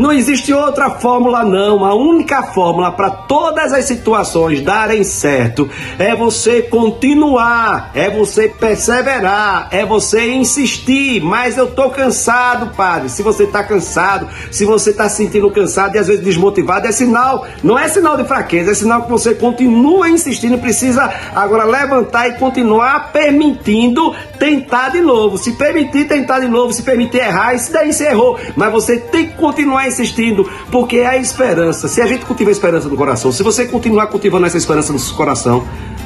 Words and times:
não 0.00 0.10
existe 0.10 0.50
outra 0.50 0.88
fórmula, 0.92 1.44
não. 1.44 1.84
A 1.84 1.94
única 1.94 2.42
fórmula 2.42 2.90
para 2.90 3.10
todas 3.10 3.70
as 3.70 3.84
situações 3.84 4.62
darem 4.62 5.04
certo 5.04 5.68
é 5.98 6.16
você 6.16 6.62
continuar, 6.62 7.90
é 7.92 8.08
você 8.08 8.48
perseverar, 8.48 9.68
é 9.70 9.84
você 9.84 10.32
insistir. 10.32 11.22
Mas 11.22 11.58
eu 11.58 11.72
tô 11.72 11.90
cansado, 11.90 12.74
padre. 12.74 13.10
Se 13.10 13.22
você 13.22 13.46
tá 13.46 13.62
cansado, 13.62 14.26
se 14.50 14.64
você 14.64 14.90
tá 14.90 15.06
se 15.06 15.18
sentindo 15.18 15.50
cansado 15.50 15.94
e 15.94 15.98
às 15.98 16.06
vezes 16.06 16.24
desmotivado, 16.24 16.86
é 16.86 16.92
sinal, 16.92 17.46
não 17.62 17.78
é 17.78 17.86
sinal 17.86 18.16
de 18.16 18.24
fraqueza, 18.24 18.70
é 18.70 18.74
sinal 18.74 19.02
que 19.02 19.10
você 19.10 19.34
continua 19.34 20.08
insistindo, 20.08 20.56
precisa 20.56 21.12
agora 21.34 21.64
levantar 21.64 22.26
e 22.26 22.38
continuar 22.38 23.12
permitindo 23.12 24.14
tentar 24.38 24.88
de 24.88 25.02
novo. 25.02 25.36
Se 25.36 25.52
permitir 25.52 26.08
tentar 26.08 26.40
de 26.40 26.48
novo, 26.48 26.72
se 26.72 26.82
permitir 26.82 27.18
errar, 27.18 27.54
isso 27.54 27.70
daí 27.70 27.92
você 27.92 28.06
errou. 28.06 28.38
Mas 28.56 28.72
você 28.72 28.96
tem 28.96 29.26
que 29.26 29.34
continuar 29.34 29.89
insistindo, 29.92 30.48
porque 30.70 30.98
é 30.98 31.06
a 31.06 31.16
esperança. 31.16 31.88
Se 31.88 32.00
a 32.00 32.06
gente 32.06 32.24
cultiva 32.24 32.50
a 32.50 32.52
esperança 32.52 32.88
no 32.88 32.96
coração, 32.96 33.30
se 33.32 33.42
você 33.42 33.66
continuar 33.66 34.06
cultivando 34.06 34.46
essa 34.46 34.56
esperança 34.56 34.92
no 34.92 34.98
seu 34.98 35.14
coração, 35.14 35.64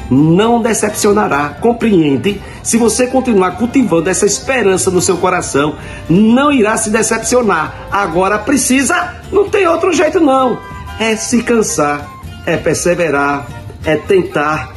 não 0.09 0.61
decepcionará. 0.61 1.49
Compreende? 1.61 2.41
Se 2.61 2.77
você 2.77 3.07
continuar 3.07 3.51
cultivando 3.51 4.09
essa 4.09 4.25
esperança 4.25 4.91
no 4.91 5.01
seu 5.01 5.17
coração, 5.17 5.75
não 6.09 6.51
irá 6.51 6.77
se 6.77 6.89
decepcionar. 6.89 7.87
Agora 7.91 8.37
precisa, 8.37 9.15
não 9.31 9.49
tem 9.49 9.67
outro 9.67 9.93
jeito 9.93 10.19
não. 10.19 10.59
É 10.99 11.15
se 11.15 11.43
cansar, 11.43 12.07
é 12.45 12.57
perseverar, 12.57 13.47
é 13.83 13.95
tentar, 13.95 14.73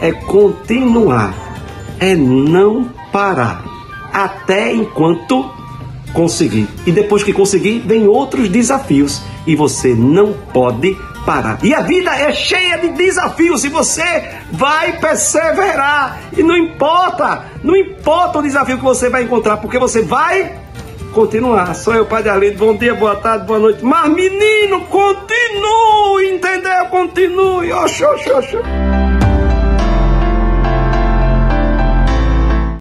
é 0.00 0.12
continuar, 0.12 1.34
é 1.98 2.14
não 2.14 2.88
parar 3.12 3.70
até 4.12 4.72
enquanto 4.72 5.50
conseguir. 6.12 6.68
E 6.86 6.92
depois 6.92 7.22
que 7.22 7.32
conseguir, 7.32 7.80
vem 7.80 8.06
outros 8.06 8.48
desafios 8.48 9.22
e 9.46 9.54
você 9.54 9.94
não 9.94 10.32
pode 10.32 10.96
parar. 11.24 11.58
E 11.62 11.74
a 11.74 11.80
vida 11.80 12.10
é 12.14 12.32
cheia 12.32 12.78
de 12.78 12.88
desafios 12.90 13.64
e 13.64 13.68
você 13.68 14.30
vai 14.52 14.98
perseverar. 14.98 16.20
E 16.36 16.42
não 16.42 16.56
importa, 16.56 17.44
não 17.62 17.76
importa 17.76 18.38
o 18.38 18.42
desafio 18.42 18.78
que 18.78 18.84
você 18.84 19.08
vai 19.08 19.24
encontrar, 19.24 19.58
porque 19.58 19.78
você 19.78 20.02
vai 20.02 20.52
continuar. 21.12 21.74
Sou 21.74 21.94
eu, 21.94 22.06
Padre 22.06 22.30
Arlindo. 22.30 22.58
Bom 22.58 22.76
dia, 22.76 22.94
boa 22.94 23.16
tarde, 23.16 23.46
boa 23.46 23.58
noite. 23.58 23.84
Mas 23.84 24.10
menino, 24.10 24.82
continue, 24.86 26.34
entendeu? 26.34 26.86
Continue. 26.90 27.72
Oxô, 27.72 28.06
oxô, 28.12 28.38
oxô. 28.38 28.99